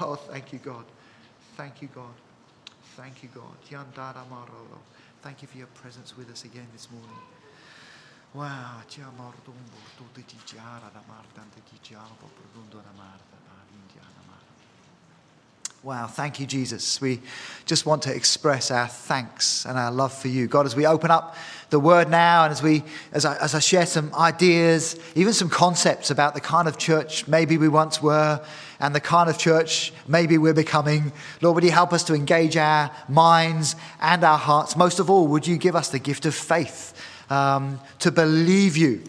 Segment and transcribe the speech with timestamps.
[0.00, 0.84] Oh, thank you, God.
[1.56, 2.14] Thank you, God.
[2.96, 3.44] Thank you, God.
[5.22, 7.10] Thank you for your presence with us again this morning.
[8.34, 8.82] Wow.
[15.84, 16.98] Wow, thank you, Jesus.
[16.98, 17.20] We
[17.66, 20.46] just want to express our thanks and our love for you.
[20.46, 21.36] God, as we open up
[21.68, 25.50] the word now and as, we, as, I, as I share some ideas, even some
[25.50, 28.42] concepts about the kind of church maybe we once were
[28.80, 31.12] and the kind of church maybe we're becoming,
[31.42, 34.78] Lord, would you help us to engage our minds and our hearts?
[34.78, 36.98] Most of all, would you give us the gift of faith
[37.28, 39.02] um, to believe you?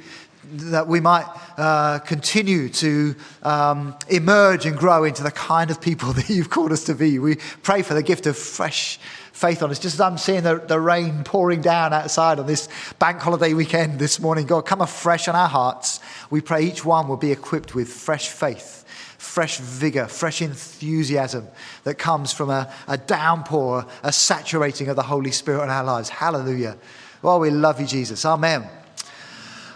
[0.52, 1.26] That we might
[1.58, 6.72] uh, continue to um, emerge and grow into the kind of people that you've called
[6.72, 7.20] us to be.
[7.20, 9.00] We pray for the gift of fresh
[9.32, 9.80] faith on us.
[9.80, 14.00] Just as I'm seeing the, the rain pouring down outside on this bank holiday weekend
[14.00, 16.00] this morning, God, come afresh on our hearts.
[16.30, 18.84] We pray each one will be equipped with fresh faith
[19.18, 21.46] fresh vigor, fresh enthusiasm
[21.84, 26.08] that comes from a, a, downpour, a saturating of the Holy Spirit in our lives.
[26.08, 26.78] Hallelujah.
[27.22, 28.24] Well, we love you, Jesus.
[28.24, 28.70] Amen.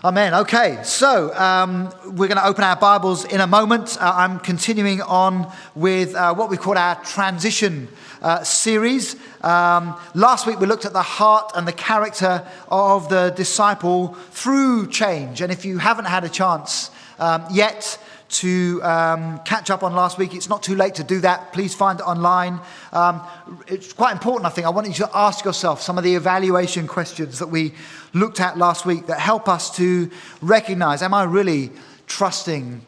[0.01, 0.33] Amen.
[0.33, 3.97] Okay, so um, we're going to open our Bibles in a moment.
[3.99, 7.89] Uh, I'm continuing on with uh, what we call our transition
[8.21, 9.17] uh, series.
[9.41, 14.87] Um, last week we looked at the heart and the character of the disciple through
[14.87, 15.41] change.
[15.41, 20.17] And if you haven't had a chance um, yet, to um, catch up on last
[20.17, 20.35] week.
[20.35, 21.51] It's not too late to do that.
[21.51, 22.59] Please find it online.
[22.93, 23.21] Um,
[23.67, 24.67] it's quite important, I think.
[24.67, 27.73] I want you to ask yourself some of the evaluation questions that we
[28.13, 30.09] looked at last week that help us to
[30.41, 31.71] recognize am I really
[32.07, 32.85] trusting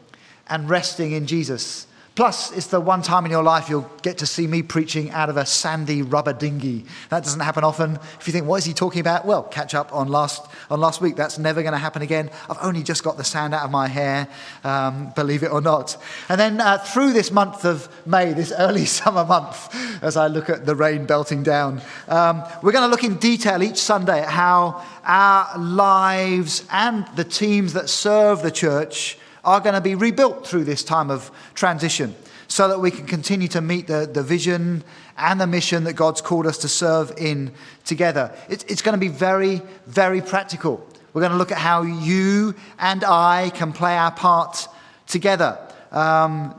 [0.48, 1.86] and resting in Jesus?
[2.14, 5.30] Plus, it's the one time in your life you'll get to see me preaching out
[5.30, 6.84] of a sandy rubber dinghy.
[7.08, 7.98] That doesn't happen often.
[8.20, 9.24] If you think, what is he talking about?
[9.24, 11.16] Well, catch up on last, on last week.
[11.16, 12.30] That's never going to happen again.
[12.50, 14.28] I've only just got the sand out of my hair,
[14.62, 15.96] um, believe it or not.
[16.28, 20.50] And then uh, through this month of May, this early summer month, as I look
[20.50, 24.28] at the rain belting down, um, we're going to look in detail each Sunday at
[24.28, 30.46] how our lives and the teams that serve the church are going to be rebuilt
[30.46, 32.14] through this time of transition
[32.48, 34.84] so that we can continue to meet the, the vision
[35.16, 37.52] and the mission that God's called us to serve in
[37.84, 38.34] together.
[38.48, 40.86] It's, going to be very, very practical.
[41.12, 44.68] We're going to look at how you and I can play our part
[45.06, 45.58] together.
[45.90, 46.54] Um,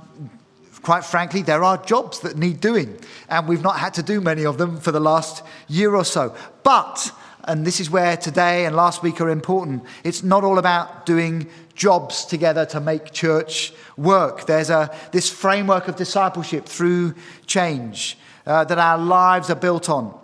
[0.82, 2.98] quite frankly, there are jobs that need doing,
[3.30, 6.36] and we've not had to do many of them for the last year or so.
[6.64, 7.12] But
[7.46, 9.84] and this is where today and last week are important.
[10.04, 14.46] It's not all about doing jobs together to make church work.
[14.46, 20.18] There's a, this framework of discipleship through change uh, that our lives are built on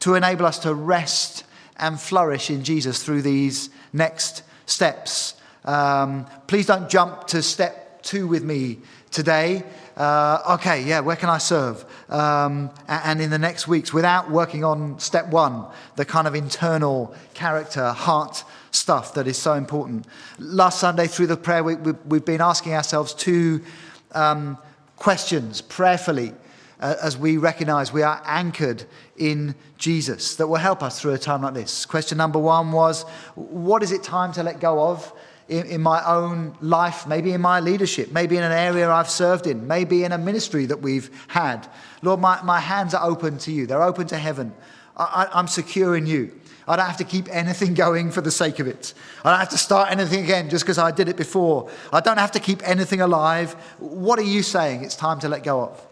[0.00, 1.44] to enable us to rest
[1.76, 5.34] and flourish in Jesus through these next steps.
[5.64, 8.78] Um, please don't jump to step two with me
[9.10, 9.64] today
[9.96, 11.84] uh, okay, yeah, where can I serve?
[12.12, 15.64] Um, and in the next weeks, without working on step one,
[15.96, 20.06] the kind of internal character, heart stuff that is so important.
[20.38, 23.62] Last Sunday, through the prayer week, we've been asking ourselves two
[24.12, 24.58] um,
[24.96, 26.34] questions prayerfully
[26.80, 28.84] uh, as we recognize we are anchored
[29.16, 31.86] in Jesus that will help us through a time like this.
[31.86, 33.04] Question number one was
[33.36, 35.10] What is it time to let go of?
[35.52, 39.46] In, in, my own life, maybe in my leadership, maybe in an area I've served
[39.46, 41.68] in, maybe in a ministry that we've had.
[42.00, 44.54] Lord, my, my hands are open to you, they're open to heaven.
[44.96, 46.32] I, I, I'm secure in you.
[46.66, 48.94] I don't have to keep anything going for the sake of it.
[49.24, 51.70] I don't have to start anything again just because I did it before.
[51.92, 53.52] I don't have to keep anything alive.
[53.78, 55.86] What are you saying it's time to let go of?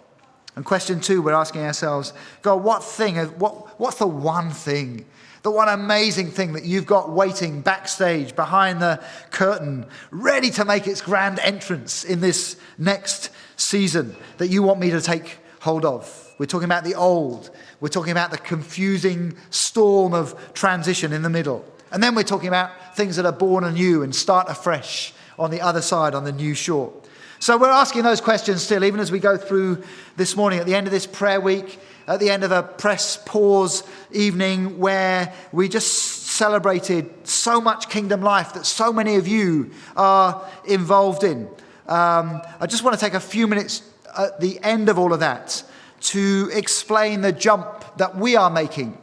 [0.57, 5.07] And question two, we're asking ourselves, God, what thing, what, what's the one thing
[5.43, 10.87] the one amazing thing that you've got waiting backstage behind the curtain, ready to make
[10.87, 16.35] its grand entrance in this next season that you want me to take hold of.
[16.39, 17.51] We're talking about the old.
[17.81, 21.65] We're talking about the confusing storm of transition in the middle.
[21.93, 25.61] And then we're talking about things that are born anew and start afresh on the
[25.61, 26.93] other side, on the new shore.
[27.41, 29.83] So we're asking those questions still, even as we go through
[30.17, 33.17] this morning at the end of this prayer week at the end of a press
[33.25, 39.71] pause evening where we just celebrated so much kingdom life that so many of you
[39.97, 41.49] are involved in.
[41.87, 43.89] Um, I just want to take a few minutes
[44.19, 45.63] at the end of all of that
[46.01, 48.99] to explain the jump that we are making.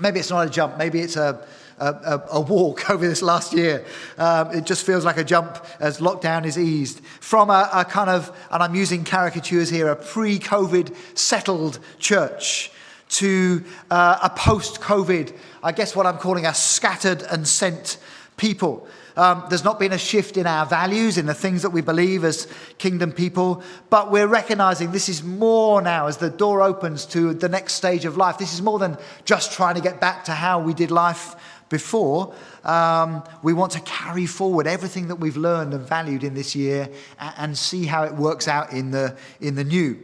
[0.00, 1.44] Maybe it's not a jump, maybe it's a
[1.80, 3.84] a, a, walk over this last year.
[4.16, 8.10] Um, it just feels like a jump as lockdown is eased from a, a kind
[8.10, 12.70] of, and I'm using caricatures here, a pre COVID settled church
[13.10, 17.98] to uh, a post COVID, I guess what I'm calling a scattered and sent
[18.36, 18.86] people.
[19.18, 22.22] Um, there's not been a shift in our values, in the things that we believe
[22.22, 22.46] as
[22.78, 27.48] kingdom people, but we're recognizing this is more now as the door opens to the
[27.48, 28.38] next stage of life.
[28.38, 31.34] This is more than just trying to get back to how we did life
[31.68, 32.34] before.
[32.64, 36.88] Um, we want to carry forward everything that we've learned and valued in this year
[37.18, 39.98] and, see how it works out in the, in the new.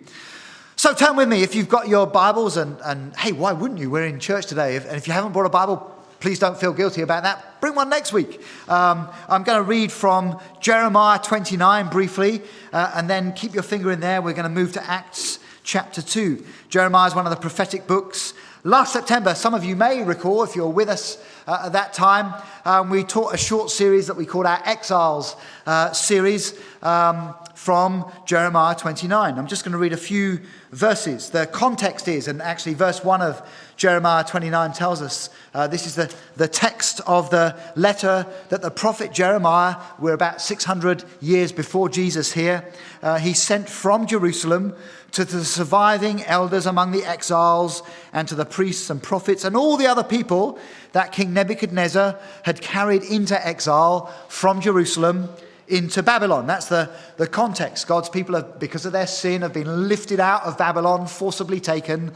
[0.77, 3.91] So turn with me if you've got your Bibles, and, and hey, why wouldn't you?
[3.91, 4.77] We're in church today.
[4.77, 7.61] If, and if you haven't brought a Bible, please don't feel guilty about that.
[7.61, 8.41] Bring one next week.
[8.69, 13.93] Um, I'm going to read from Jeremiah 29 briefly, uh, and then keep your finger
[13.93, 14.21] in there.
[14.21, 16.45] We're going to move to Acts chapter 2.
[16.69, 18.35] Jeremiah is one of the prophetic books.
[18.67, 22.33] Last September, some of you may recall, if you're with us uh, at that time,
[22.65, 28.11] um, we taught a short series that we called our Exiles uh, series um, from
[28.25, 29.39] Jeremiah 29.
[29.39, 30.41] I'm just going to read a few
[30.71, 31.29] verses.
[31.29, 33.47] The context is, and actually, verse 1 of
[33.77, 38.71] Jeremiah 29 tells us uh, this is the, the text of the letter that the
[38.71, 42.71] prophet Jeremiah, we're about 600 years before Jesus here,
[43.03, 44.75] uh, he sent from Jerusalem
[45.13, 47.83] to the surviving elders among the exiles
[48.13, 50.59] and to the priests and prophets and all the other people
[50.93, 55.29] that King Nebuchadnezzar had carried into exile from Jerusalem
[55.69, 56.47] into Babylon.
[56.47, 57.87] That's the, the context.
[57.87, 62.13] God's people, have, because of their sin, have been lifted out of Babylon, forcibly taken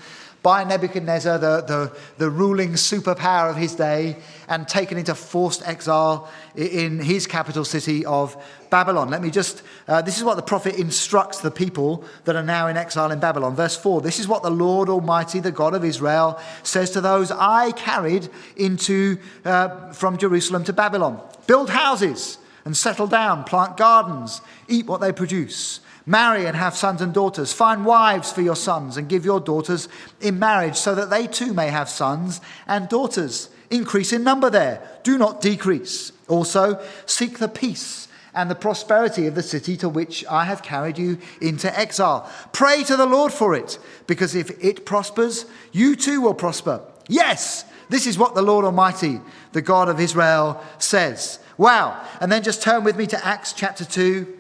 [0.49, 4.17] by Nebuchadnezzar, the, the, the ruling superpower of his day,
[4.49, 8.35] and taken into forced exile in his capital city of
[8.71, 9.11] Babylon.
[9.11, 12.69] Let me just, uh, this is what the prophet instructs the people that are now
[12.69, 13.57] in exile in Babylon.
[13.57, 17.31] Verse 4 This is what the Lord Almighty, the God of Israel, says to those
[17.31, 24.41] I carried into, uh, from Jerusalem to Babylon build houses and settle down, plant gardens,
[24.67, 25.81] eat what they produce.
[26.09, 27.53] Marry and have sons and daughters.
[27.53, 29.91] Find wives for your sons and give your daughters
[30.23, 33.51] in marriage so that they too may have sons and daughters.
[33.69, 36.13] Increase in number there, do not decrease.
[36.27, 40.97] Also, seek the peace and the prosperity of the city to which I have carried
[40.97, 42.33] you into exile.
[42.53, 46.81] Pray to the Lord for it, because if it prospers, you too will prosper.
[47.07, 49.21] Yes, this is what the Lord Almighty,
[49.53, 51.39] the God of Israel, says.
[51.59, 52.03] Wow.
[52.19, 54.38] And then just turn with me to Acts chapter 2.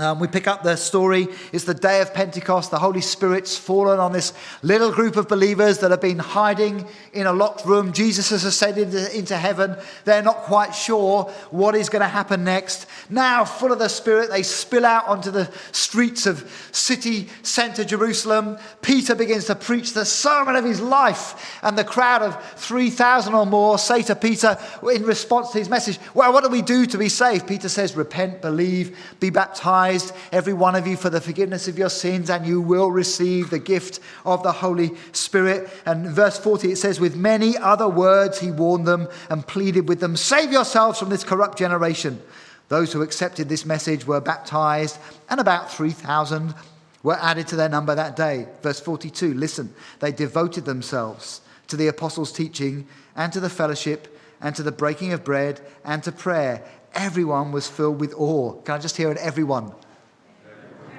[0.00, 1.26] Um, we pick up the story.
[1.52, 2.70] It's the day of Pentecost.
[2.70, 7.26] The Holy Spirit's fallen on this little group of believers that have been hiding in
[7.26, 7.92] a locked room.
[7.92, 9.76] Jesus has ascended into heaven.
[10.04, 12.86] They're not quite sure what is going to happen next.
[13.10, 18.56] Now, full of the Spirit, they spill out onto the streets of city center Jerusalem.
[18.82, 23.46] Peter begins to preach the sermon of his life, and the crowd of 3,000 or
[23.46, 24.56] more say to Peter
[24.94, 27.48] in response to his message, Well, what do we do to be saved?
[27.48, 31.78] Peter says, Repent, believe, be baptized baptized, every one of you, for the forgiveness of
[31.78, 35.68] your sins, and you will receive the gift of the Holy Spirit.
[35.86, 40.00] And verse 40, it says, With many other words, he warned them and pleaded with
[40.00, 42.20] them, Save yourselves from this corrupt generation.
[42.68, 44.98] Those who accepted this message were baptized,
[45.30, 46.54] and about 3,000
[47.02, 48.46] were added to their number that day.
[48.62, 52.86] Verse 42, listen, they devoted themselves to the apostles' teaching
[53.16, 56.62] and to the fellowship and to the breaking of bread and to prayer
[56.94, 58.52] everyone was filled with awe.
[58.62, 59.18] Can I just hear it?
[59.18, 59.72] Everyone.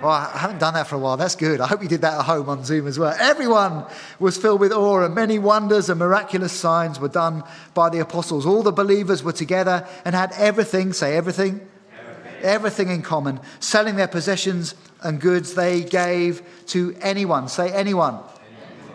[0.02, 1.18] Well, I haven't done that for a while.
[1.18, 1.60] That's good.
[1.60, 3.14] I hope you did that at home on Zoom as well.
[3.20, 3.86] Everyone
[4.18, 7.44] was filled with awe, and many wonders and miraculous signs were done
[7.74, 8.46] by the apostles.
[8.46, 11.68] All the believers were together and had everything, say everything,
[12.00, 13.42] everything, everything in common.
[13.60, 18.20] Selling their possessions and goods they gave to anyone, say anyone.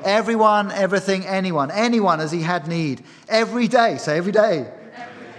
[0.04, 1.70] Everyone, everything, anyone.
[1.70, 3.04] Anyone as he had need.
[3.28, 4.70] Every day, say every day.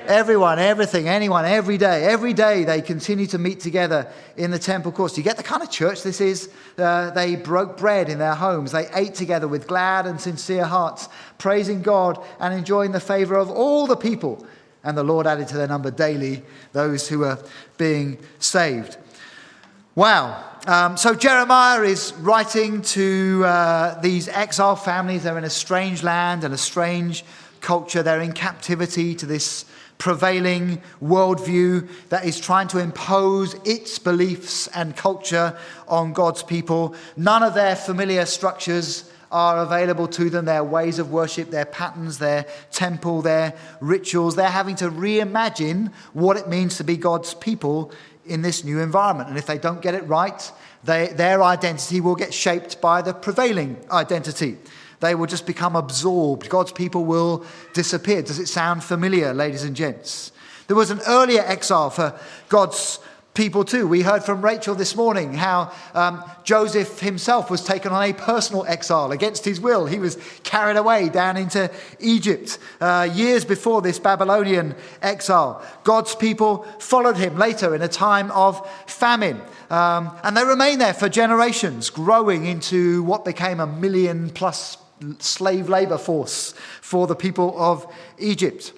[0.08, 2.06] Everyone, everything, anyone, every day.
[2.06, 4.08] Every day they continue to meet together
[4.38, 5.16] in the temple courts.
[5.16, 6.50] Do you get the kind of church this is?
[6.78, 8.72] Uh, they broke bread in their homes.
[8.72, 11.10] They ate together with glad and sincere hearts,
[11.40, 14.46] praising God and enjoying the favor of all the people.
[14.84, 17.40] And the Lord added to their number daily those who were
[17.78, 18.98] being saved.
[19.96, 20.44] Wow.
[20.68, 25.24] Um, so Jeremiah is writing to uh, these exile families.
[25.24, 27.26] They're in a strange land and a strange
[27.62, 28.04] culture.
[28.04, 29.66] They're in captivity to this
[29.98, 36.96] prevailing worldview that is trying to impose its beliefs and culture on God's people.
[37.16, 42.20] None of their familiar structures are available to them their ways of worship, their patterns,
[42.20, 44.36] their temple, their rituals.
[44.36, 47.92] They're having to reimagine what it means to be God's people
[48.26, 49.30] in this new environment.
[49.30, 50.52] And if they don't get it right,
[50.84, 54.58] they, their identity will get shaped by the prevailing identity.
[55.06, 56.50] They will just become absorbed.
[56.50, 58.24] God's people will disappear.
[58.24, 60.32] Does it sound familiar, ladies and gents?
[60.66, 62.20] There was an earlier exile for
[62.50, 62.98] God's
[63.36, 63.88] people too.
[63.88, 68.66] We heard from Rachel this morning how um, Joseph himself was taken on a personal
[68.66, 69.86] exile against his will.
[69.86, 71.70] He was carried away down into
[72.00, 75.64] Egypt uh, years before this Babylonian exile.
[75.84, 79.40] God's people followed him later in a time of famine.
[79.70, 84.78] Um, and they remained there for generations, growing into what became a million plus
[85.20, 88.74] slave labor force for the people of Egypt.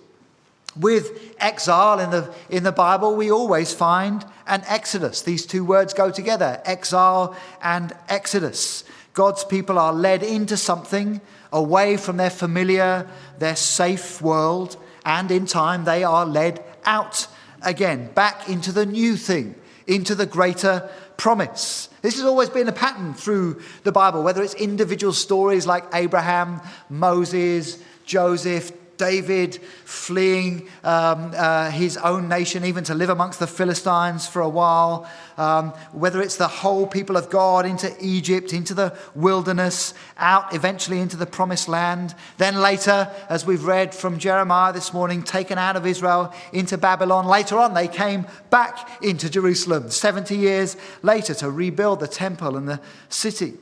[0.75, 5.21] With exile in the, in the Bible, we always find an exodus.
[5.21, 8.83] These two words go together exile and exodus.
[9.13, 11.21] God's people are led into something
[11.51, 13.07] away from their familiar,
[13.39, 17.27] their safe world, and in time they are led out
[17.63, 19.55] again, back into the new thing,
[19.87, 21.89] into the greater promise.
[22.01, 26.61] This has always been a pattern through the Bible, whether it's individual stories like Abraham,
[26.89, 34.27] Moses, Joseph, David fleeing um, uh, his own nation, even to live amongst the Philistines
[34.27, 38.97] for a while, um, whether it's the whole people of God into Egypt, into the
[39.15, 42.15] wilderness, out eventually into the promised land.
[42.37, 47.27] Then later, as we've read from Jeremiah this morning, taken out of Israel into Babylon.
[47.27, 52.67] Later on, they came back into Jerusalem 70 years later to rebuild the temple and
[52.67, 53.53] the city.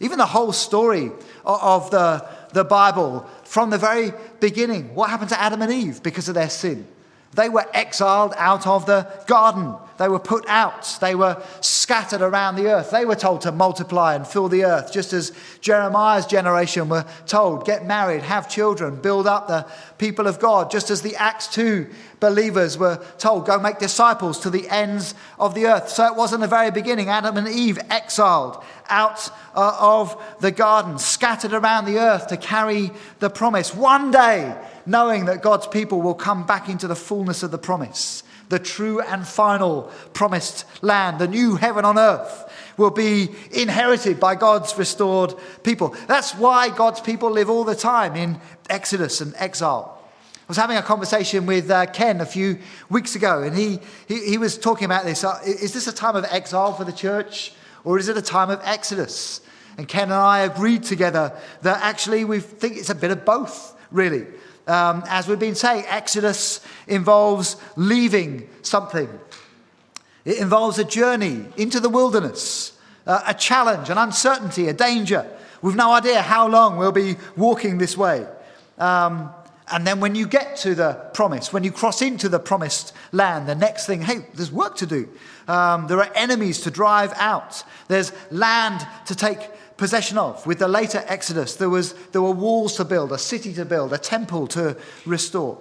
[0.00, 1.10] Even the whole story
[1.44, 4.94] of the, the Bible from the very beginning.
[4.94, 6.86] What happened to Adam and Eve because of their sin?
[7.34, 9.74] They were exiled out of the garden.
[9.96, 10.98] They were put out.
[11.00, 12.90] They were scattered around the earth.
[12.90, 17.64] They were told to multiply and fill the earth, just as Jeremiah's generation were told
[17.64, 19.66] get married, have children, build up the
[19.98, 21.88] people of God, just as the Acts 2
[22.20, 25.90] believers were told go make disciples to the ends of the earth.
[25.90, 30.50] So it was in the very beginning Adam and Eve exiled out uh, of the
[30.50, 33.74] garden, scattered around the earth to carry the promise.
[33.74, 38.22] One day, knowing that God's people will come back into the fullness of the promise,
[38.48, 44.34] the true and final promised land, the new heaven on earth will be inherited by
[44.34, 45.94] God's restored people.
[46.06, 50.00] That's why God's people live all the time in exodus and exile.
[50.44, 52.58] I was having a conversation with uh, Ken a few
[52.90, 55.24] weeks ago, and he, he, he was talking about this.
[55.24, 58.50] Uh, is this a time of exile for the church, or is it a time
[58.50, 59.40] of exodus?
[59.78, 61.32] And Ken and I agreed together
[61.62, 64.26] that actually we think it's a bit of both, really.
[64.66, 69.08] Um, as we've been saying, Exodus involves leaving something,
[70.24, 75.26] it involves a journey into the wilderness, uh, a challenge, an uncertainty, a danger.
[75.60, 78.26] We've no idea how long we'll be walking this way.
[78.78, 79.30] Um,
[79.70, 83.48] and then when you get to the promise, when you cross into the promised land,
[83.48, 85.08] the next thing, hey, there's work to do.
[85.48, 87.64] Um, there are enemies to drive out.
[87.88, 89.38] There's land to take
[89.76, 90.46] possession of.
[90.46, 93.92] With the later Exodus, there, was, there were walls to build, a city to build,
[93.92, 95.60] a temple to restore.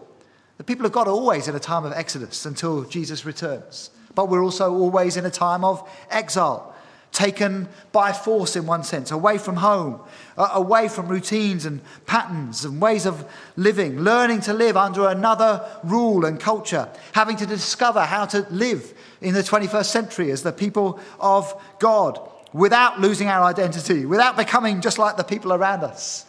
[0.58, 3.90] The people of God are always in a time of Exodus until Jesus returns.
[4.16, 6.76] But we're also always in a time of exile,
[7.12, 10.00] taken by force in one sense, away from home,
[10.38, 15.68] uh, away from routines and patterns and ways of living, learning to live under another
[15.84, 20.52] rule and culture, having to discover how to live in the 21st century as the
[20.52, 22.20] people of God
[22.54, 26.26] without losing our identity, without becoming just like the people around us.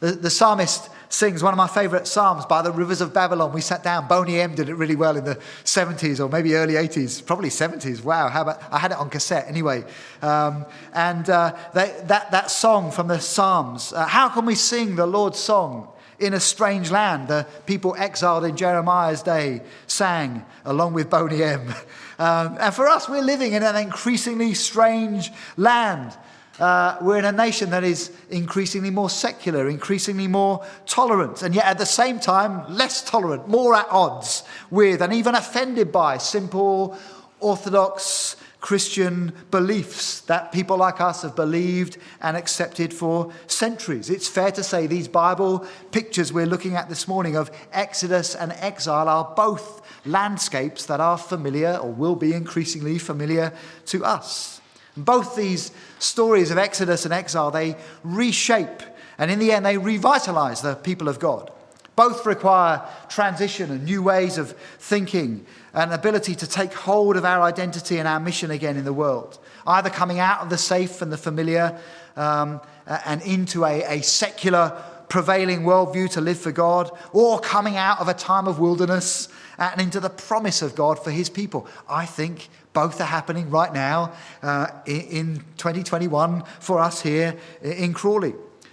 [0.00, 3.52] The, the psalmist sings one of my favorite psalms by the rivers of Babylon.
[3.52, 6.74] We sat down, Boney M did it really well in the 70s or maybe early
[6.74, 8.02] 80s, probably 70s.
[8.02, 9.84] Wow, how about, I had it on cassette anyway.
[10.20, 14.96] Um, and uh, they, that, that song from the Psalms, uh, how can we sing
[14.96, 15.88] the Lord's song
[16.22, 17.28] in a strange land?
[17.28, 21.74] The people exiled in Jeremiah's day sang along with Boney M.
[22.18, 26.16] Um, and for us, we're living in an increasingly strange land.
[26.60, 31.64] Uh, we're in a nation that is increasingly more secular, increasingly more tolerant, and yet
[31.64, 36.96] at the same time, less tolerant, more at odds with, and even offended by simple,
[37.40, 44.08] orthodox Christian beliefs that people like us have believed and accepted for centuries.
[44.08, 48.52] It's fair to say these Bible pictures we're looking at this morning of Exodus and
[48.52, 53.52] exile are both landscapes that are familiar or will be increasingly familiar
[53.86, 54.60] to us.
[54.96, 58.82] Both these stories of Exodus and exile, they reshape
[59.18, 61.50] and in the end they revitalize the people of God.
[61.96, 67.42] Both require transition and new ways of thinking and ability to take hold of our
[67.42, 69.38] identity and our mission again in the world.
[69.66, 71.78] Either coming out of the safe and the familiar
[72.16, 78.00] um, and into a, a secular prevailing worldview to live for God, or coming out
[78.00, 81.66] of a time of wilderness and into the promise of God for his people.
[81.86, 88.32] I think both are happening right now uh, in 2021 for us here in Crawley.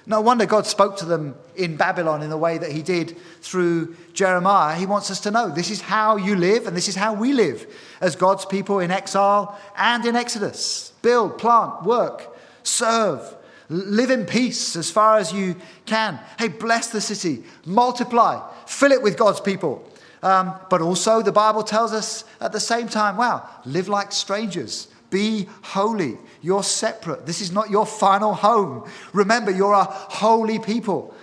[0.10, 3.96] No wonder God spoke to them in Babylon in the way that he did through
[4.14, 4.76] Jeremiah.
[4.76, 7.32] He wants us to know this is how you live and this is how we
[7.32, 10.94] live as God's people in exile and in Exodus.
[11.04, 13.22] Build, plant, work, serve,
[13.70, 16.20] live in peace as far as you can.
[16.40, 19.88] Hey, bless the city, multiply, fill it with God's people.
[20.24, 24.88] Um, but also, the Bible tells us at the same time, wow, live like strangers,
[25.10, 26.18] be holy.
[26.42, 27.26] You're separate.
[27.26, 28.90] This is not your final home.
[29.14, 31.14] Remember, you're a holy people.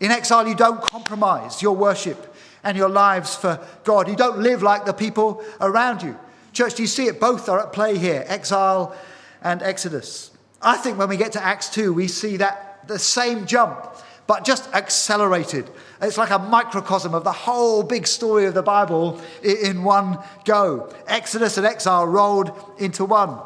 [0.00, 4.08] In exile, you don't compromise your worship and your lives for God.
[4.08, 6.18] You don't live like the people around you.
[6.52, 7.20] Church, do you see it?
[7.20, 8.96] Both are at play here exile
[9.42, 10.30] and Exodus.
[10.60, 14.44] I think when we get to Acts 2, we see that the same jump, but
[14.44, 15.70] just accelerated.
[16.00, 20.92] It's like a microcosm of the whole big story of the Bible in one go.
[21.06, 23.38] Exodus and exile rolled into one.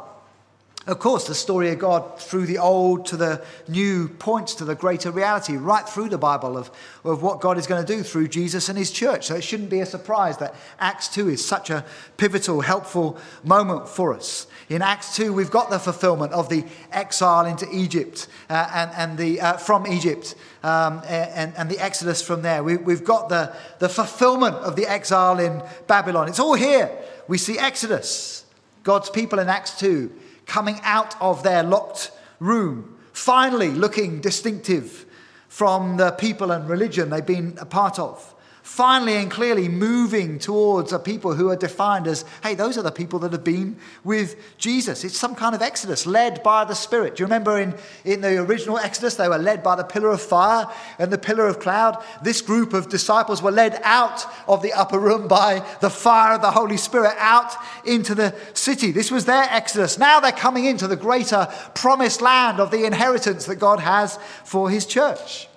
[0.86, 4.74] Of course, the story of God through the old to the new points to the
[4.74, 6.70] greater reality right through the Bible of,
[7.04, 9.26] of what God is going to do through Jesus and his church.
[9.26, 11.84] So it shouldn't be a surprise that Acts 2 is such a
[12.16, 14.46] pivotal, helpful moment for us.
[14.70, 19.18] In Acts 2, we've got the fulfillment of the exile into Egypt uh, and, and
[19.18, 22.64] the, uh, from Egypt um, and, and the exodus from there.
[22.64, 26.28] We, we've got the, the fulfillment of the exile in Babylon.
[26.28, 26.90] It's all here.
[27.28, 28.46] We see Exodus,
[28.82, 30.10] God's people in Acts 2
[30.50, 35.06] coming out of their locked room, finally looking distinctive
[35.46, 38.34] from the people and religion they've been a part of
[38.70, 42.92] finally and clearly moving towards a people who are defined as, hey, those are the
[42.92, 45.02] people that have been with Jesus.
[45.02, 47.16] It's some kind of exodus led by the Spirit.
[47.16, 47.74] Do you remember in,
[48.04, 51.48] in the original Exodus, they were led by the pillar of fire and the pillar
[51.48, 52.02] of cloud?
[52.22, 56.40] This group of disciples were led out of the upper room by the fire of
[56.40, 57.52] the Holy Spirit out
[57.84, 58.92] into the city.
[58.92, 59.98] This was their exodus.
[59.98, 64.70] Now they're coming into the greater promised land of the inheritance that God has for
[64.70, 65.48] his church.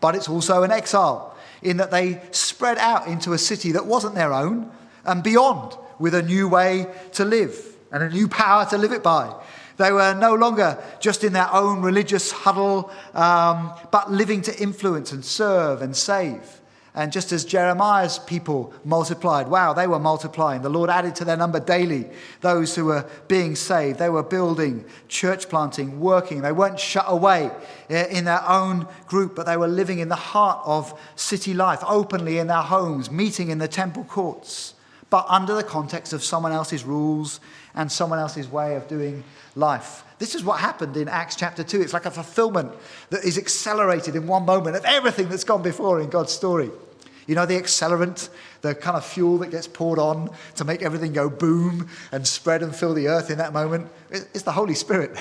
[0.00, 1.29] But it's also an exile
[1.62, 4.70] in that they spread out into a city that wasn't their own
[5.04, 9.02] and beyond with a new way to live and a new power to live it
[9.02, 9.34] by.
[9.76, 15.12] They were no longer just in their own religious huddle, um, but living to influence
[15.12, 16.59] and serve and save.
[16.94, 20.62] And just as Jeremiah's people multiplied, wow, they were multiplying.
[20.62, 22.06] The Lord added to their number daily
[22.40, 24.00] those who were being saved.
[24.00, 26.42] They were building, church planting, working.
[26.42, 27.52] They weren't shut away
[27.88, 31.80] eh, in their own group, but they were living in the heart of city life,
[31.86, 34.74] openly in their homes, meeting in the temple courts,
[35.10, 37.38] but under the context of someone else's rules
[37.74, 39.22] and someone else's way of doing
[39.54, 40.04] life.
[40.18, 41.80] This is what happened in Acts chapter 2.
[41.80, 42.72] It's like a fulfillment
[43.08, 46.70] that is accelerated in one moment of everything that's gone before in God's story.
[47.26, 48.28] You know, the accelerant,
[48.60, 52.62] the kind of fuel that gets poured on to make everything go boom and spread
[52.62, 53.88] and fill the earth in that moment?
[54.10, 55.14] It's the Holy Spirit.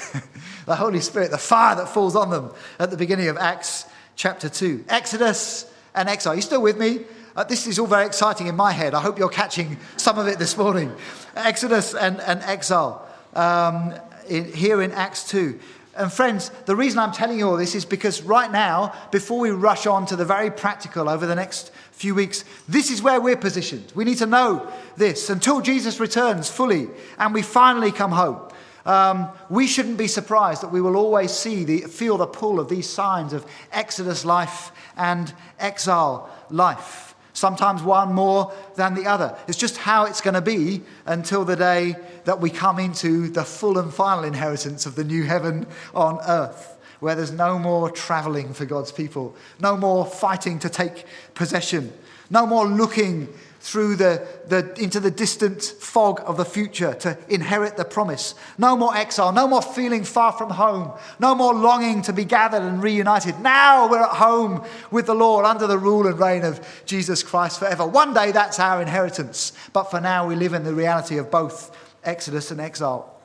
[0.65, 4.49] the Holy Spirit, the fire that falls on them at the beginning of Acts chapter
[4.49, 4.85] 2.
[4.89, 6.33] Exodus and exile.
[6.33, 7.01] Are you still with me?
[7.35, 8.93] Uh, this is all very exciting in my head.
[8.93, 10.91] I hope you're catching some of it this morning.
[11.35, 13.07] Exodus and, and exile.
[13.33, 13.93] Um,
[14.29, 15.59] in, here in Acts 2.
[15.95, 19.49] And friends, the reason I'm telling you all this is because right now, before we
[19.49, 23.35] rush on to the very practical over the next few weeks, this is where we're
[23.35, 23.91] positioned.
[23.95, 26.87] We need to know this until Jesus returns fully
[27.17, 28.39] and we finally come home.
[28.85, 32.69] Um, we shouldn't be surprised that we will always see the, feel the pull of
[32.69, 37.09] these signs of Exodus life and exile life
[37.39, 39.38] sometimes one more than the other.
[39.47, 43.43] It's just how it's going to be until the day that we come into the
[43.43, 48.54] full and final inheritance of the new heaven on earth, where there's no more traveling
[48.54, 51.93] for God's people, no more fighting to take possession,
[52.30, 53.30] no more looking
[53.69, 58.34] through the, the, into the distant fog of the future to inherit the promise.
[58.58, 62.63] No more exile, no more feeling far from home, no more longing to be gathered
[62.63, 63.39] and reunited.
[63.41, 67.60] Now we're at home with the Lord under the rule and reign of Jesus Christ
[67.60, 67.86] forever.
[67.86, 71.75] One day that's our inheritance, but for now we live in the reality of both
[72.03, 73.15] Exodus and exile.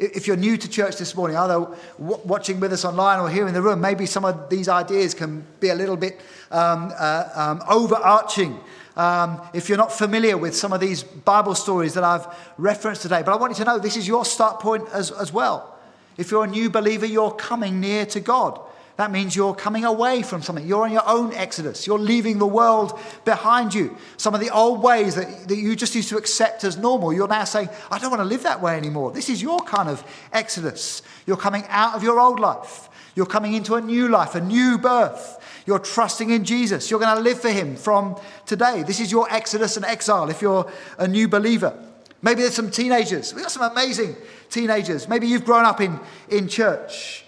[0.00, 3.54] If you're new to church this morning, either watching with us online or here in
[3.54, 7.62] the room, maybe some of these ideas can be a little bit um, uh, um,
[7.68, 8.58] overarching
[8.96, 12.26] um, if you're not familiar with some of these Bible stories that I've
[12.58, 13.22] referenced today.
[13.24, 15.76] But I want you to know this is your start point as, as well.
[16.16, 18.60] If you're a new believer, you're coming near to God.
[18.96, 20.64] That means you're coming away from something.
[20.64, 21.84] You're on your own exodus.
[21.84, 23.96] You're leaving the world behind you.
[24.16, 27.26] Some of the old ways that, that you just used to accept as normal, you're
[27.26, 29.10] now saying, I don't want to live that way anymore.
[29.10, 31.02] This is your kind of exodus.
[31.26, 32.88] You're coming out of your old life.
[33.16, 35.40] You're coming into a new life, a new birth.
[35.66, 36.90] You're trusting in Jesus.
[36.90, 38.82] You're going to live for Him from today.
[38.82, 41.76] This is your exodus and exile if you're a new believer.
[42.22, 43.34] Maybe there's some teenagers.
[43.34, 44.16] We've got some amazing
[44.50, 45.08] teenagers.
[45.08, 47.24] Maybe you've grown up in, in church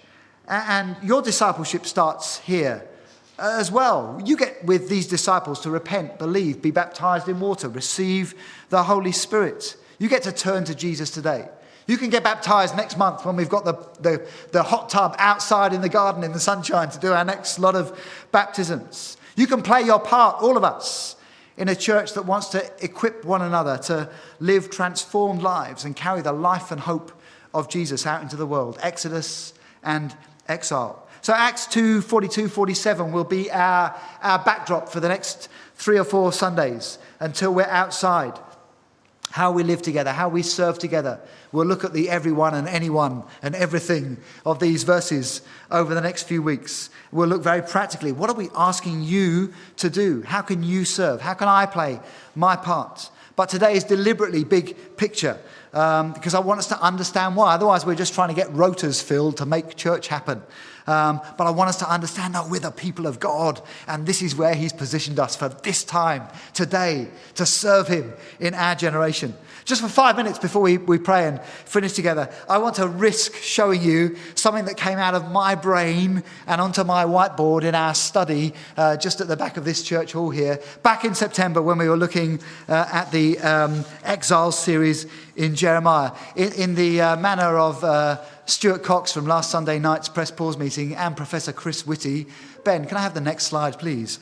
[0.47, 2.87] And your discipleship starts here
[3.37, 4.21] as well.
[4.23, 8.33] You get with these disciples to repent, believe, be baptized in water, receive
[8.69, 9.75] the Holy Spirit.
[9.99, 11.49] You get to turn to Jesus today.
[11.87, 15.73] You can get baptized next month when we've got the, the, the, hot tub outside
[15.73, 17.97] in the garden in the sunshine to do our next lot of
[18.31, 19.17] baptisms.
[19.37, 21.15] You can play your part, all of us,
[21.55, 26.21] in a church that wants to equip one another to live transformed lives and carry
[26.21, 27.11] the life and hope
[27.53, 28.77] of Jesus out into the world.
[28.81, 30.15] Exodus and
[30.47, 31.07] exile.
[31.21, 36.03] So Acts 2 42 47 will be our, our backdrop for the next three or
[36.03, 38.39] four Sundays until we're outside.
[39.31, 41.19] How we live together, how we serve together.
[41.51, 46.23] We'll look at the everyone and anyone and everything of these verses over the next
[46.23, 46.89] few weeks.
[47.11, 48.11] We'll look very practically.
[48.11, 50.23] What are we asking you to do?
[50.23, 51.21] How can you serve?
[51.21, 51.99] How can I play
[52.35, 53.09] my part?
[53.37, 55.39] But today is deliberately big picture
[55.71, 57.53] um, because I want us to understand why.
[57.53, 60.41] Otherwise, we're just trying to get rotas filled to make church happen.
[60.87, 64.21] Um, but I want us to understand that we're the people of God, and this
[64.21, 69.35] is where He's positioned us for this time, today, to serve Him in our generation.
[69.65, 73.35] Just for five minutes before we, we pray and finish together, I want to risk
[73.35, 77.93] showing you something that came out of my brain and onto my whiteboard in our
[77.93, 81.77] study uh, just at the back of this church hall here, back in September when
[81.77, 87.15] we were looking uh, at the um, Exile series in Jeremiah, in, in the uh,
[87.17, 91.85] manner of uh, Stuart Cox from last Sunday night's press pause meeting and Professor Chris
[91.85, 92.27] Whitty.
[92.63, 94.19] Ben, can I have the next slide, please?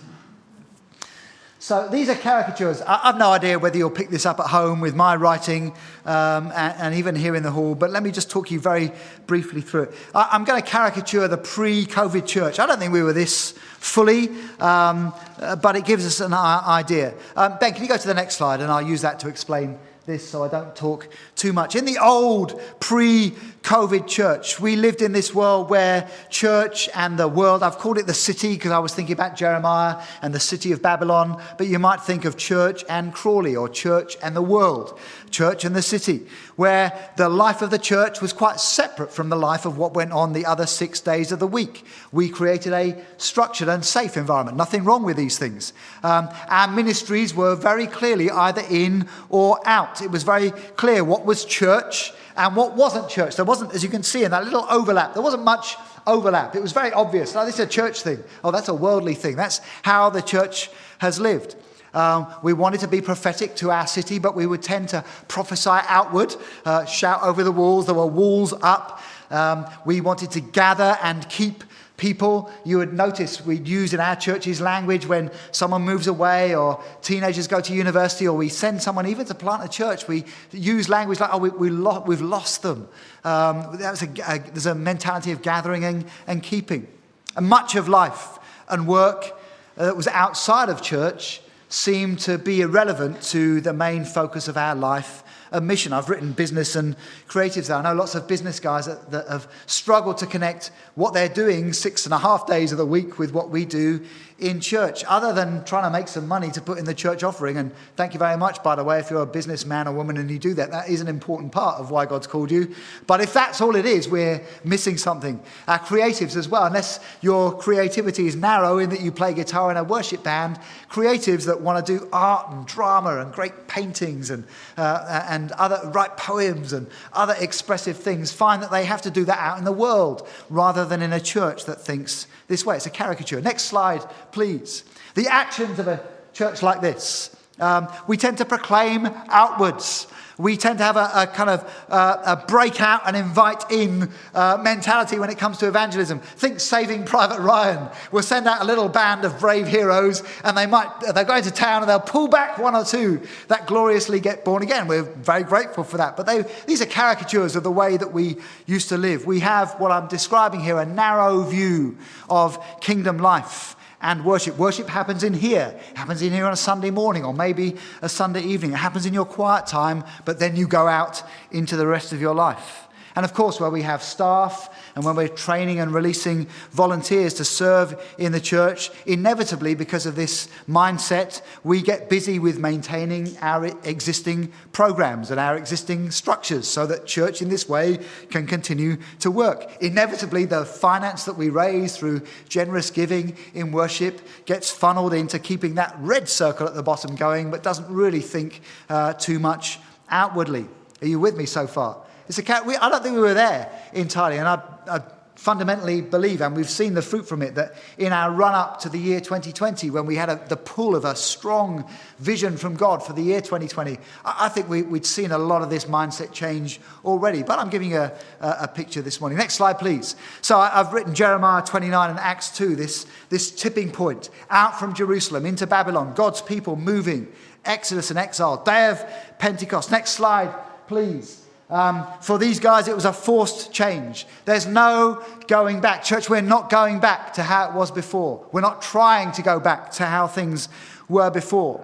[1.59, 2.81] So these are caricatures.
[2.87, 5.73] I've no idea whether you'll pick this up at home with my writing
[6.05, 8.91] um, and, and, even here in the hall, but let me just talk you very
[9.27, 9.95] briefly through it.
[10.13, 12.59] I, am going to caricature the pre COVID church.
[12.59, 17.13] I don't think we were this fully, um, uh, but it gives us an idea.
[17.35, 19.77] Um, ben, can you go to the next slide and I'll use that to explain
[20.05, 21.75] this so I don't talk too much.
[21.75, 23.33] In the old pre
[23.65, 28.05] COVID church, we lived in this world where church and the world, I've called it
[28.05, 31.79] the city because I was thinking about Jeremiah and the city of Babylon, but you
[31.79, 34.99] might think of church and Crawley or church and the world,
[35.31, 39.35] church and the city, where the life of the church was quite separate from the
[39.35, 41.85] life of what went on the other six days of the week.
[42.11, 44.57] We created a structured and safe environment.
[44.57, 45.73] Nothing wrong with these things.
[46.03, 50.03] Um, our ministries were very clearly either in or out.
[50.03, 53.35] It was very clear what was church and what wasn't church.
[53.35, 56.55] There wasn't, as you can see in that little overlap, there wasn't much overlap.
[56.55, 57.33] It was very obvious.
[57.33, 58.23] Now, this is a church thing.
[58.43, 59.35] Oh, that's a worldly thing.
[59.35, 60.69] That's how the church
[60.99, 61.55] has lived.
[61.93, 65.69] Um, we wanted to be prophetic to our city, but we would tend to prophesy
[65.69, 67.85] outward, uh, shout over the walls.
[67.85, 69.01] There were walls up.
[69.31, 71.63] Um, we wanted to gather and keep
[71.97, 72.51] people.
[72.63, 77.47] You would notice we'd use in our church's language when someone moves away or teenagers
[77.47, 80.07] go to university or we send someone even to plant a church.
[80.07, 82.87] We use language like, oh, we, we lo- we've lost them.
[83.23, 86.87] Um, a, a, there's a mentality of gathering and, and keeping.
[87.35, 89.37] And much of life and work
[89.77, 94.57] uh, that was outside of church seemed to be irrelevant to the main focus of
[94.57, 95.93] our life a mission.
[95.93, 96.95] I've written business and
[97.27, 97.77] creatives there.
[97.77, 101.73] I know lots of business guys that, that have struggled to connect what they're doing
[101.73, 104.05] six and a half days of the week with what we do
[104.37, 107.57] in church, other than trying to make some money to put in the church offering.
[107.57, 110.29] And thank you very much, by the way, if you're a businessman or woman and
[110.29, 110.71] you do that.
[110.71, 112.75] That is an important part of why God's called you.
[113.07, 115.39] But if that's all it is, we're missing something.
[115.67, 119.77] Our creatives as well, unless your creativity is narrow in that you play guitar in
[119.77, 120.59] a worship band,
[120.91, 124.43] creatives that want to do art and drama and great paintings and,
[124.75, 129.23] uh, and other, write poems and other expressive things find that they have to do
[129.25, 132.75] that out in the world rather than in a church that thinks this way.
[132.75, 133.41] It's a caricature.
[133.41, 134.03] Next slide,
[134.35, 134.83] please.
[135.15, 137.33] The actions of a church like this.
[137.57, 140.07] Um, we tend to proclaim outwards.
[140.37, 144.57] We tend to have a, a kind of uh, a breakout and invite in uh,
[144.61, 146.19] mentality when it comes to evangelism.
[146.19, 147.87] Think Saving Private Ryan.
[148.11, 151.51] We'll send out a little band of brave heroes, and they might they're going to
[151.51, 154.89] town and they'll pull back one or two that gloriously get born again.
[154.89, 156.17] We're very grateful for that.
[156.17, 159.25] But they, these are caricatures of the way that we used to live.
[159.25, 161.97] We have what I'm describing here a narrow view
[162.29, 164.55] of kingdom life and worship.
[164.57, 168.07] Worship happens in here, it happens in here on a Sunday morning or maybe a
[168.07, 168.71] Sunday evening.
[168.71, 172.21] It happens in your quiet time, but then you go out into the rest of
[172.21, 172.84] your life.
[173.15, 177.45] And of course, where we have staff and when we're training and releasing volunteers to
[177.45, 183.67] serve in the church, inevitably, because of this mindset, we get busy with maintaining our
[183.83, 187.99] existing programs and our existing structures so that church in this way
[188.29, 189.71] can continue to work.
[189.81, 195.75] Inevitably, the finance that we raise through generous giving in worship gets funneled into keeping
[195.75, 200.67] that red circle at the bottom going, but doesn't really think uh, too much outwardly.
[201.01, 202.01] Are you with me so far?
[202.27, 202.65] It's a cat.
[202.65, 205.01] We, I don't think we were there entirely, and I, I
[205.35, 208.89] fundamentally believe, and we've seen the fruit from it, that in our run up to
[208.89, 211.87] the year 2020, when we had a, the pull of a strong
[212.19, 215.61] vision from God for the year 2020, I, I think we, would seen a lot
[215.61, 217.43] of this mindset change already.
[217.43, 219.37] But I'm giving you a, a, a picture this morning.
[219.37, 220.15] Next slide, please.
[220.41, 224.93] So I, I've written Jeremiah 29 and Acts 2, this, this tipping point out from
[224.93, 227.27] Jerusalem into Babylon, God's people moving,
[227.65, 229.03] Exodus and exile, day of
[229.37, 229.91] Pentecost.
[229.91, 230.53] Next slide,
[230.87, 231.44] please.
[231.69, 234.27] Um, for these guys, it was a forced change.
[234.45, 236.03] There's no going back.
[236.03, 238.45] Church, we're not going back to how it was before.
[238.51, 240.69] We're not trying to go back to how things
[241.09, 241.83] were before.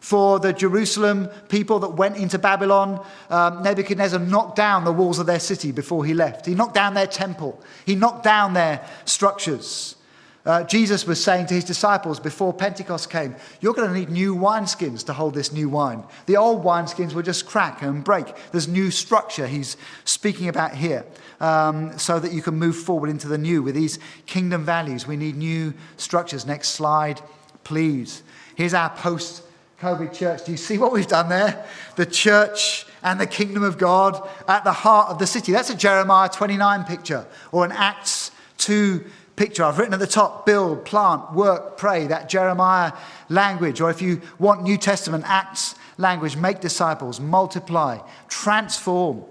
[0.00, 5.26] For the Jerusalem people that went into Babylon, um, Nebuchadnezzar knocked down the walls of
[5.26, 6.44] their city before he left.
[6.44, 9.96] He knocked down their temple, he knocked down their structures.
[10.44, 14.34] Uh, Jesus was saying to his disciples before Pentecost came, You're going to need new
[14.34, 16.02] wineskins to hold this new wine.
[16.26, 18.26] The old wineskins will just crack and break.
[18.50, 21.04] There's new structure he's speaking about here
[21.40, 23.62] um, so that you can move forward into the new.
[23.62, 26.44] With these kingdom values, we need new structures.
[26.44, 27.20] Next slide,
[27.62, 28.24] please.
[28.56, 29.44] Here's our post
[29.80, 30.44] COVID church.
[30.44, 31.64] Do you see what we've done there?
[31.94, 35.52] The church and the kingdom of God at the heart of the city.
[35.52, 39.04] That's a Jeremiah 29 picture or an Acts 2
[39.36, 39.64] picture.
[39.64, 42.92] I've written at the top build, plant, work, pray, that Jeremiah
[43.28, 43.80] language.
[43.80, 49.24] Or if you want New Testament, Acts language, make disciples, multiply, transform.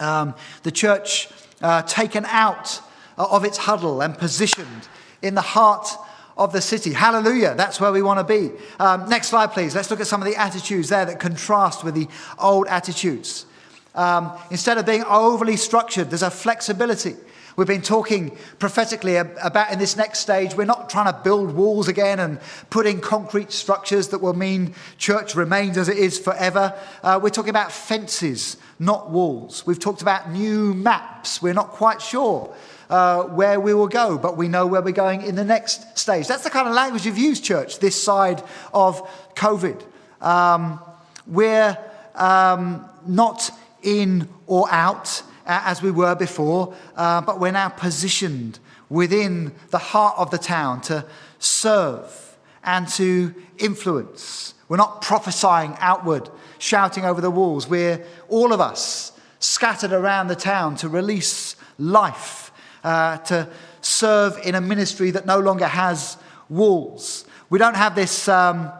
[0.00, 1.28] Um, the church
[1.62, 2.80] uh, taken out
[3.16, 4.88] of its huddle and positioned
[5.22, 5.88] in the heart
[6.36, 6.92] of the city.
[6.92, 7.54] Hallelujah.
[7.54, 8.52] That's where we want to be.
[8.80, 9.74] Um, next slide, please.
[9.74, 13.46] Let's look at some of the attitudes there that contrast with the old attitudes.
[13.94, 17.14] Um, instead of being overly structured, there's a flexibility.
[17.56, 21.86] We've been talking prophetically about in this next stage, we're not trying to build walls
[21.86, 26.76] again and put in concrete structures that will mean church remains as it is forever.
[27.02, 29.64] Uh, we're talking about fences, not walls.
[29.64, 31.40] We've talked about new maps.
[31.40, 32.52] We're not quite sure
[32.90, 36.26] uh, where we will go, but we know where we're going in the next stage.
[36.26, 39.80] That's the kind of language you've used, church, this side of COVID.
[40.20, 40.80] Um,
[41.24, 41.78] we're
[42.16, 43.48] um, not
[43.82, 50.14] in or out as we were before, uh, but we're now positioned within the heart
[50.18, 51.04] of the town to
[51.38, 54.54] serve and to influence.
[54.68, 57.68] We're not prophesying outward, shouting over the walls.
[57.68, 62.50] We're all of us scattered around the town to release life,
[62.82, 63.48] uh, to
[63.82, 66.16] serve in a ministry that no longer has
[66.48, 67.26] walls.
[67.50, 68.72] We don't have this um,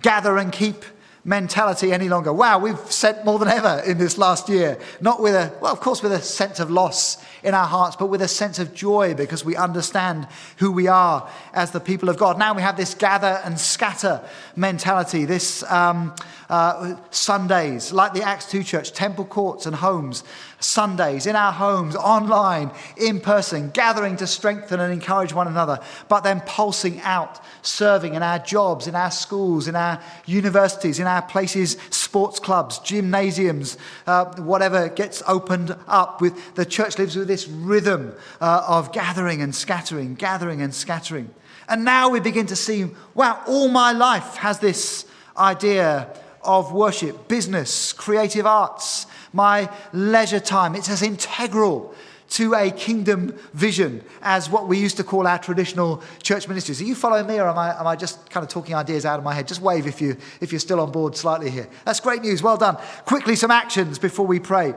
[0.00, 0.84] gather and keep
[1.24, 2.32] mentality any longer.
[2.32, 4.78] Wow, we've sent more than ever in this last year.
[5.00, 8.06] Not with a, well, of course, with a sense of loss in our hearts, but
[8.06, 10.26] with a sense of joy because we understand
[10.58, 12.38] who we are as the people of God.
[12.38, 14.20] Now we have this gather and scatter
[14.56, 16.14] mentality, this um,
[16.48, 20.24] uh, Sundays, like the Acts 2 church, temple courts and homes,
[20.58, 26.20] Sundays in our homes, online, in person, gathering to strengthen and encourage one another, but
[26.20, 31.22] then pulsing out, serving in our jobs, in our schools, in our universities, in our
[31.22, 37.48] places, sports clubs, gymnasiums, uh, whatever gets opened up with the church lives with this
[37.48, 41.32] rhythm uh, of gathering and scattering, gathering and scattering.
[41.68, 46.08] And now we begin to see, wow, all my life has this idea
[46.42, 50.74] of worship, business, creative arts, my leisure time.
[50.74, 51.94] It's as integral
[52.30, 56.80] to a kingdom vision as what we used to call our traditional church ministries.
[56.80, 59.18] Are you following me or am I, am I just kind of talking ideas out
[59.18, 59.46] of my head?
[59.46, 61.68] Just wave if, you, if you're still on board slightly here.
[61.84, 62.42] That's great news.
[62.42, 62.76] Well done.
[63.04, 64.74] Quickly, some actions before we pray.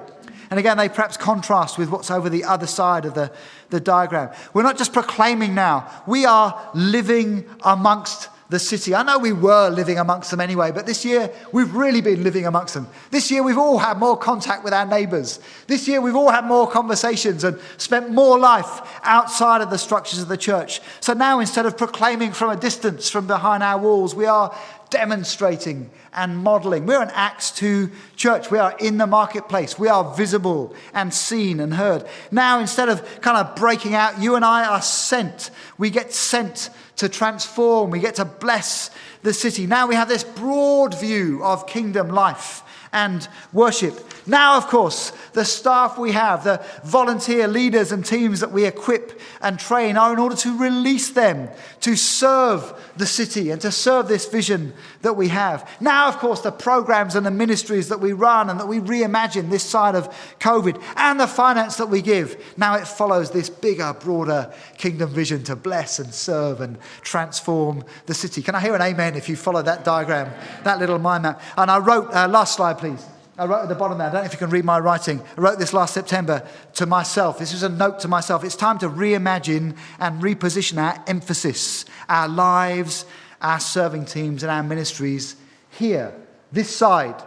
[0.53, 3.31] And again, they perhaps contrast with what's over the other side of the,
[3.71, 4.29] the diagram.
[4.53, 8.93] We're not just proclaiming now, we are living amongst the city.
[8.93, 12.45] I know we were living amongst them anyway, but this year we've really been living
[12.45, 12.87] amongst them.
[13.09, 15.39] This year we've all had more contact with our neighbours.
[15.65, 20.19] This year we've all had more conversations and spent more life outside of the structures
[20.19, 20.81] of the church.
[20.99, 24.55] So now instead of proclaiming from a distance from behind our walls, we are
[24.93, 26.85] demonstrating and modeling.
[26.85, 28.51] We're an Acts 2 church.
[28.51, 29.79] We are in the marketplace.
[29.79, 32.05] We are visible and seen and heard.
[32.29, 35.49] Now, instead of kind of breaking out, you and I are sent.
[35.79, 37.89] We get sent to transform.
[37.89, 38.91] We get to bless
[39.23, 39.65] the city.
[39.65, 42.61] Now we have this broad view of kingdom life
[42.93, 43.99] and worship.
[44.25, 49.19] Now, of course, the staff we have, the volunteer leaders and teams that we equip
[49.41, 51.49] and train are in order to release them
[51.81, 55.69] to serve the city and to serve this vision that we have.
[55.79, 59.49] Now, of course, the programs and the ministries that we run and that we reimagine
[59.49, 63.93] this side of COVID and the finance that we give, now it follows this bigger,
[63.93, 68.41] broader kingdom vision to bless and serve and transform the city.
[68.41, 71.41] Can I hear an amen if you follow that diagram, that little mind map?
[71.57, 73.05] And I wrote, uh, last slide, please.
[73.37, 75.19] I wrote at the bottom there, I don't know if you can read my writing.
[75.37, 77.39] I wrote this last September to myself.
[77.39, 78.43] This was a note to myself.
[78.43, 83.05] It's time to reimagine and reposition our emphasis, our lives,
[83.43, 85.35] our serving teams, and our ministries
[85.77, 86.13] here,
[86.51, 87.21] this side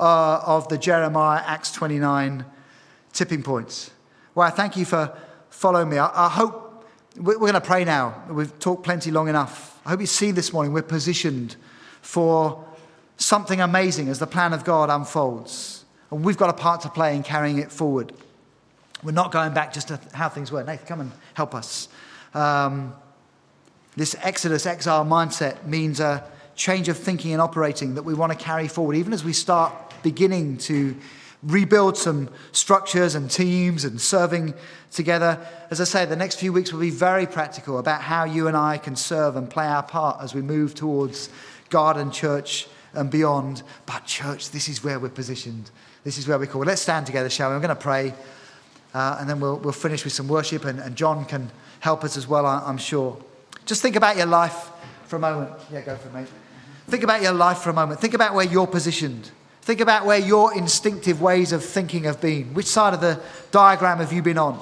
[0.00, 2.44] uh, of the Jeremiah Acts 29
[3.12, 3.90] tipping points.
[4.34, 5.12] Well, I thank you for
[5.50, 5.98] following me.
[5.98, 6.84] I, I hope
[7.16, 8.22] we're going to pray now.
[8.30, 9.80] We've talked plenty long enough.
[9.84, 11.56] I hope you see this morning we're positioned
[12.00, 12.64] for
[13.16, 15.84] something amazing as the plan of God unfolds.
[16.10, 18.12] And we've got a part to play in carrying it forward.
[19.02, 20.62] We're not going back just to how things were.
[20.64, 21.88] Nathan, come and help us.
[22.34, 22.94] Um,
[23.98, 28.38] this Exodus exile mindset means a change of thinking and operating that we want to
[28.38, 30.96] carry forward, even as we start beginning to
[31.42, 34.54] rebuild some structures and teams and serving
[34.90, 35.38] together.
[35.70, 38.56] As I say, the next few weeks will be very practical about how you and
[38.56, 41.30] I can serve and play our part as we move towards
[41.72, 43.62] and church and beyond.
[43.86, 45.70] But, church, this is where we're positioned.
[46.02, 46.66] This is where we're called.
[46.66, 47.56] Let's stand together, shall we?
[47.56, 48.14] I'm going to pray,
[48.94, 52.16] uh, and then we'll, we'll finish with some worship, and, and John can help us
[52.16, 53.16] as well, I'm sure.
[53.68, 54.70] Just think about your life
[55.04, 55.50] for a moment.
[55.70, 56.28] Yeah, go for it, mate.
[56.86, 58.00] Think about your life for a moment.
[58.00, 59.30] Think about where you're positioned.
[59.60, 62.54] Think about where your instinctive ways of thinking have been.
[62.54, 64.58] Which side of the diagram have you been on?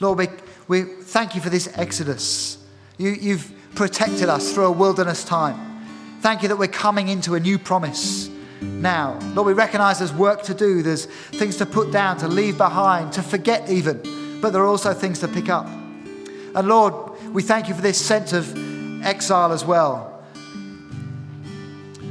[0.00, 0.28] Lord, we,
[0.66, 2.56] we thank you for this exodus.
[2.96, 5.84] You, you've protected us through a wilderness time.
[6.22, 8.30] Thank you that we're coming into a new promise
[8.62, 9.18] now.
[9.34, 13.12] Lord, we recognize there's work to do, there's things to put down, to leave behind,
[13.12, 15.66] to forget even, but there are also things to pick up.
[15.66, 20.12] And Lord, we thank you for this sense of exile as well.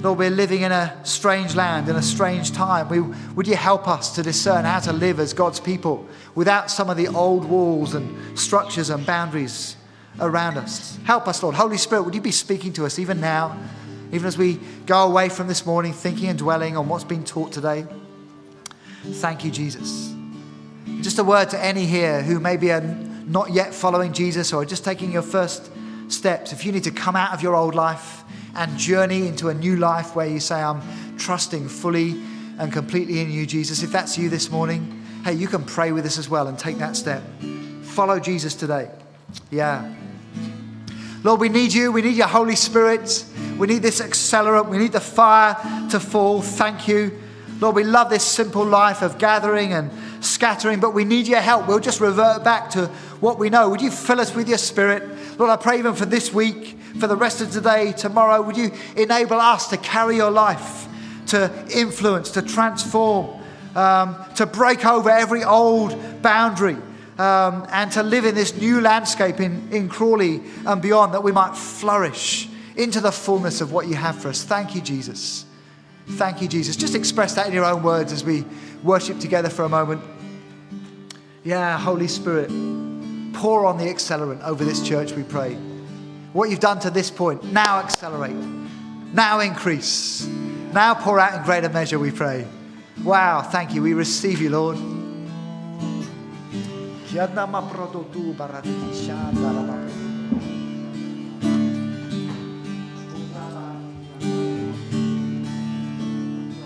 [0.01, 2.89] Lord, we're living in a strange land, in a strange time.
[2.89, 6.91] We, would you help us to discern how to live as God's people without some
[6.91, 9.75] of the old walls and structures and boundaries
[10.19, 10.99] around us?
[11.05, 11.55] Help us, Lord.
[11.55, 13.57] Holy Spirit, would you be speaking to us even now,
[14.11, 17.51] even as we go away from this morning thinking and dwelling on what's been taught
[17.51, 17.87] today?
[19.05, 20.13] Thank you, Jesus.
[21.01, 22.81] Just a word to any here who maybe are
[23.25, 25.71] not yet following Jesus or just taking your first
[26.07, 26.53] steps.
[26.53, 28.23] If you need to come out of your old life,
[28.55, 30.81] and journey into a new life where you say, I'm
[31.17, 32.15] trusting fully
[32.57, 33.83] and completely in you, Jesus.
[33.83, 36.77] If that's you this morning, hey, you can pray with us as well and take
[36.77, 37.21] that step.
[37.83, 38.89] Follow Jesus today.
[39.51, 39.93] Yeah.
[41.23, 41.91] Lord, we need you.
[41.91, 43.25] We need your Holy Spirit.
[43.57, 44.69] We need this accelerant.
[44.69, 45.55] We need the fire
[45.89, 46.41] to fall.
[46.41, 47.19] Thank you.
[47.59, 49.91] Lord, we love this simple life of gathering and
[50.23, 51.67] scattering, but we need your help.
[51.67, 52.91] We'll just revert back to
[53.25, 53.69] what we know.
[53.69, 55.03] Would you fill us with your spirit?
[55.39, 58.39] Lord, I pray even for this week for the rest of today, tomorrow.
[58.41, 60.87] Would you enable us to carry your life,
[61.27, 63.41] to influence, to transform,
[63.75, 66.77] um, to break over every old boundary,
[67.17, 71.31] um, and to live in this new landscape in, in Crawley and beyond, that we
[71.31, 74.43] might flourish into the fullness of what you have for us.
[74.43, 75.45] Thank you, Jesus.
[76.07, 76.75] Thank you, Jesus.
[76.75, 78.45] Just express that in your own words as we
[78.83, 80.03] worship together for a moment.
[81.43, 82.51] Yeah, Holy Spirit,
[83.35, 85.55] pour on the accelerant over this church, we pray.
[86.33, 88.35] What you've done to this point, now accelerate,
[89.13, 90.25] now increase,
[90.73, 92.47] now pour out in greater measure, we pray.
[93.03, 93.81] Wow, thank you.
[93.81, 94.77] We receive you, Lord.